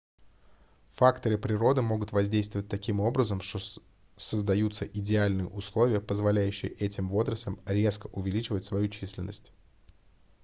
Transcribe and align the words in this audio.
факторы 0.89 1.37
природы 1.37 1.83
могут 1.83 2.11
воздействовать 2.11 2.67
таким 2.67 2.99
образом 3.01 3.39
что 3.39 3.59
создаются 4.17 4.83
идеальные 4.83 5.45
условия 5.47 6.01
позволяющие 6.01 6.71
этим 6.71 7.07
водорослям 7.07 7.59
резко 7.67 8.07
увеличивать 8.07 8.65
свою 8.65 8.87
численность 8.89 9.53